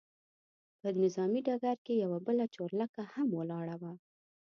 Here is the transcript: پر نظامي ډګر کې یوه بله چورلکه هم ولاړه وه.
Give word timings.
پر 0.79 0.93
نظامي 1.03 1.41
ډګر 1.47 1.77
کې 1.85 1.93
یوه 2.03 2.19
بله 2.27 2.45
چورلکه 2.55 3.01
هم 3.13 3.27
ولاړه 3.39 3.75
وه. 3.81 3.93